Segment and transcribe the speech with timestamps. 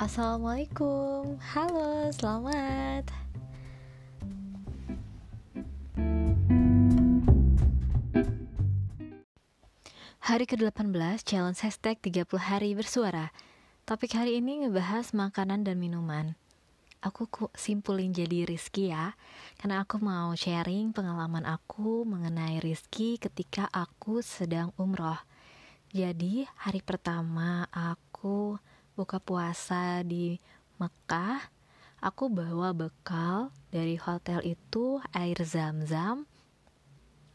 [0.00, 3.04] Assalamualaikum, halo, selamat.
[10.24, 13.28] Hari ke-18 challenge hashtag 30 hari bersuara.
[13.84, 16.32] Topik hari ini ngebahas makanan dan minuman.
[17.04, 19.12] Aku simpulin jadi Rizky ya
[19.60, 25.20] Karena aku mau sharing pengalaman aku mengenai Rizky ketika aku sedang umroh.
[25.92, 28.56] Jadi hari pertama aku
[28.94, 30.38] buka puasa di
[30.80, 31.40] Mekah,
[32.00, 36.24] aku bawa bekal dari hotel itu air zam-zam,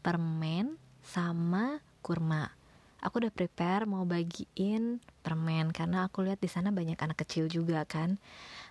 [0.02, 2.50] permen, sama kurma.
[2.98, 7.86] Aku udah prepare mau bagiin permen karena aku lihat di sana banyak anak kecil juga
[7.86, 8.18] kan.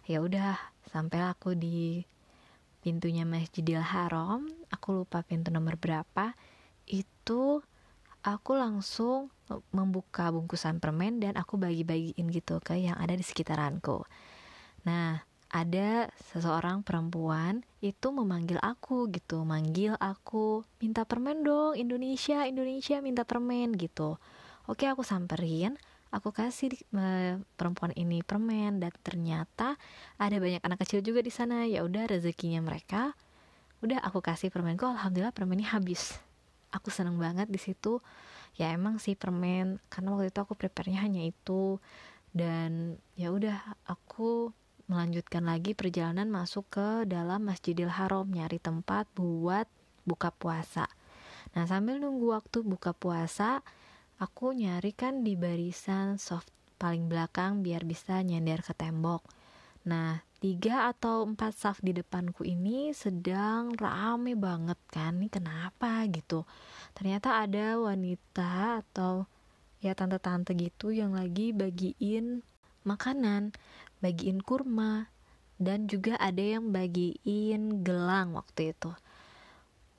[0.03, 0.59] Ya udah,
[0.91, 2.03] sampai aku di
[2.83, 6.35] pintunya Masjidil Haram, aku lupa pintu nomor berapa.
[6.85, 7.63] Itu
[8.25, 9.29] aku langsung
[9.69, 14.01] membuka bungkusan permen dan aku bagi-bagiin gitu ke yang ada di sekitaranku.
[14.89, 15.21] Nah,
[15.53, 23.21] ada seseorang perempuan itu memanggil aku gitu, manggil aku, minta permen dong, Indonesia, Indonesia minta
[23.21, 24.17] permen gitu.
[24.65, 25.77] Oke, aku samperin,
[26.09, 29.77] aku kasih uh, perempuan ini permen dan ternyata
[30.17, 31.69] ada banyak anak kecil juga di sana.
[31.69, 33.13] Ya udah rezekinya mereka.
[33.85, 36.24] Udah aku kasih permenku, alhamdulillah permennya habis
[36.75, 38.03] aku seneng banget di situ
[38.59, 41.79] ya emang sih permen karena waktu itu aku prepare-nya hanya itu
[42.35, 44.51] dan ya udah aku
[44.91, 49.65] melanjutkan lagi perjalanan masuk ke dalam Masjidil Haram nyari tempat buat
[50.05, 50.85] buka puasa.
[51.57, 53.65] Nah, sambil nunggu waktu buka puasa,
[54.21, 59.25] aku nyari kan di barisan soft paling belakang biar bisa nyender ke tembok.
[59.89, 65.17] Nah, tiga atau empat saf di depanku ini sedang rame banget kan?
[65.17, 66.45] Ini kenapa gitu?
[66.93, 69.25] Ternyata ada wanita atau
[69.81, 72.45] ya tante-tante gitu yang lagi bagiin
[72.85, 73.57] makanan
[74.05, 75.09] bagiin kurma
[75.57, 78.93] dan juga ada yang bagiin gelang waktu itu.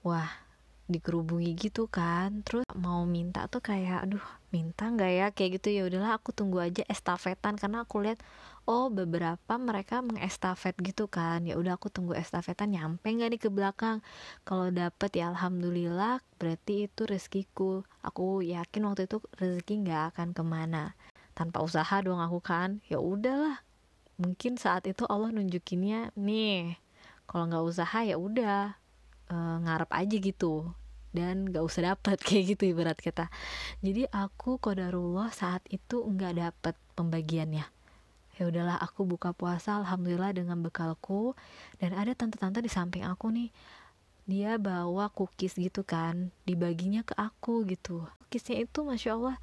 [0.07, 0.46] Wah
[0.87, 2.43] dikerubungi gitu kan.
[2.47, 5.27] Terus mau minta tuh kayak aduh minta nggak ya?
[5.35, 7.59] Kayak gitu ya udahlah aku tunggu aja estafetan.
[7.59, 8.23] Karena aku lihat
[8.67, 11.43] oh beberapa mereka mengestafet gitu kan.
[11.45, 14.03] Ya udah aku tunggu estafetan nyampe nggak nih ke belakang?
[14.47, 17.83] Kalau dapet ya alhamdulillah berarti itu rezekiku.
[18.07, 20.95] Aku yakin waktu itu rezeki nggak akan ke mana.
[21.37, 22.81] Tanpa usaha dong aku kan.
[22.87, 23.67] Ya udahlah
[24.17, 26.81] mungkin saat itu Allah nunjukinnya nih
[27.29, 28.81] kalau nggak usaha ya udah
[29.31, 30.71] e, ngarep aja gitu.
[31.11, 33.33] Dan gak usah dapet kayak gitu ibarat kita
[33.85, 37.67] jadi aku kodarullah saat itu nggak dapet pembagiannya.
[38.37, 41.33] Ya udahlah aku buka puasa alhamdulillah dengan bekalku.
[41.81, 43.49] Dan ada tante-tante di samping aku nih.
[44.27, 48.05] Dia bawa cookies gitu kan dibaginya ke aku gitu.
[48.27, 49.37] Cookiesnya itu masya allah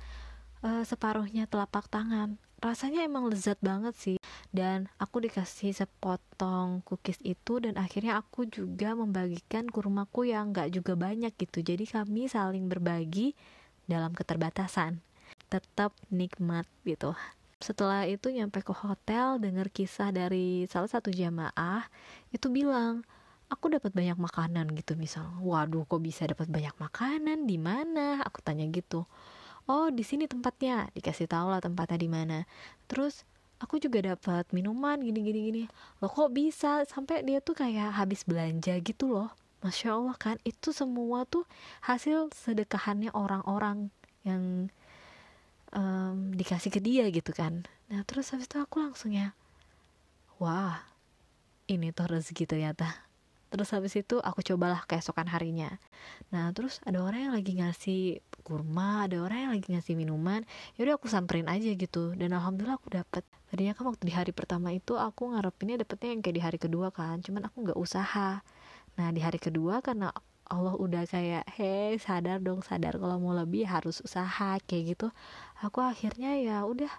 [0.63, 2.39] uh, separuhnya telapak tangan.
[2.63, 4.17] Rasanya emang lezat banget sih.
[4.53, 10.95] Dan aku dikasih sepotong cookies itu dan akhirnya aku juga membagikan kurmaku yang gak juga
[10.95, 11.59] banyak gitu.
[11.59, 13.35] Jadi kami saling berbagi
[13.83, 15.03] dalam keterbatasan.
[15.51, 17.11] Tetap nikmat gitu.
[17.59, 21.87] Setelah itu nyampe ke hotel dengar kisah dari salah satu jamaah
[22.31, 23.07] itu bilang
[23.47, 25.27] aku dapat banyak makanan gitu misal.
[25.43, 27.49] Waduh kok bisa dapat banyak makanan?
[27.49, 28.23] Di mana?
[28.23, 29.09] Aku tanya gitu
[29.69, 30.89] oh di sini tempatnya.
[30.95, 32.37] Dikasih tahu lah tempatnya di mana.
[32.87, 33.27] Terus
[33.61, 35.63] aku juga dapat minuman gini gini gini.
[36.03, 36.83] Lo kok bisa?
[36.87, 39.29] Sampai dia tuh kayak habis belanja gitu loh.
[39.63, 41.47] Masya allah kan itu semua tuh
[41.87, 43.87] hasil sedekahannya orang-orang
[44.27, 44.67] yang
[45.71, 47.63] um, dikasih ke dia gitu kan.
[47.87, 49.31] Nah terus habis itu aku langsung ya
[50.43, 50.83] wah
[51.71, 52.91] ini tuh rezeki ternyata
[53.53, 55.77] terus habis itu aku cobalah keesokan harinya.
[56.33, 58.01] Nah terus ada orang yang lagi ngasih
[58.41, 60.41] kurma ada orang yang lagi ngasih minuman.
[60.81, 62.17] Yaudah aku samperin aja gitu.
[62.17, 63.21] Dan alhamdulillah aku dapet.
[63.53, 66.89] Tadinya kan waktu di hari pertama itu aku ngarepinnya dapetnya yang kayak di hari kedua
[66.89, 67.21] kan.
[67.21, 68.41] Cuman aku nggak usaha.
[68.97, 70.09] Nah di hari kedua karena
[70.49, 75.07] Allah udah kayak hei sadar dong sadar kalau mau lebih harus usaha kayak gitu.
[75.61, 76.89] Aku akhirnya ya udah.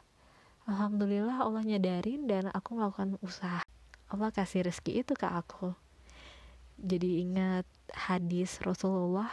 [0.71, 3.67] Alhamdulillah Allah nyadarin dan aku melakukan usaha.
[4.07, 5.84] Allah kasih rezeki itu ke aku
[6.79, 9.31] jadi ingat hadis Rasulullah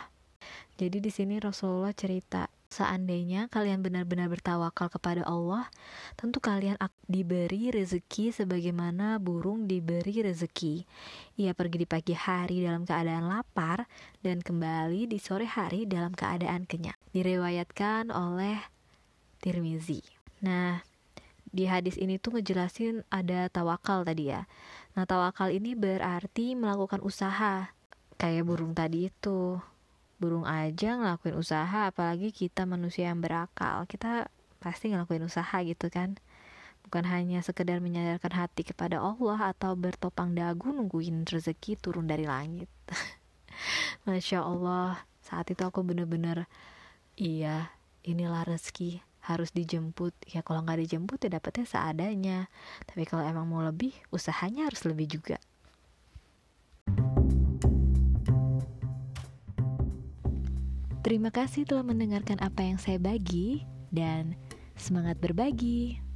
[0.75, 5.67] jadi di sini Rasulullah cerita Seandainya kalian benar-benar bertawakal kepada Allah,
[6.15, 10.87] tentu kalian diberi rezeki sebagaimana burung diberi rezeki.
[11.35, 13.91] Ia pergi di pagi hari dalam keadaan lapar
[14.23, 16.95] dan kembali di sore hari dalam keadaan kenyang.
[17.11, 18.63] Direwayatkan oleh
[19.43, 19.99] Tirmizi.
[20.39, 20.79] Nah,
[21.51, 24.47] di hadis ini tuh ngejelasin ada tawakal tadi ya.
[24.91, 27.71] Nah, tawakal ini berarti melakukan usaha.
[28.19, 29.57] Kayak burung tadi itu.
[30.21, 33.87] Burung aja ngelakuin usaha apalagi kita manusia yang berakal.
[33.87, 34.27] Kita
[34.59, 36.19] pasti ngelakuin usaha gitu kan.
[36.85, 42.67] Bukan hanya sekedar menyadarkan hati kepada Allah atau bertopang dagu nungguin rezeki turun dari langit.
[44.05, 46.49] Masya Allah, saat itu aku bener-bener,
[47.15, 47.69] iya,
[48.01, 50.11] inilah rezeki harus dijemput.
[50.27, 52.39] Ya kalau nggak dijemput ya dapetnya seadanya.
[52.85, 55.39] Tapi kalau emang mau lebih, usahanya harus lebih juga.
[61.01, 64.37] Terima kasih telah mendengarkan apa yang saya bagi dan
[64.77, 66.10] semangat berbagi.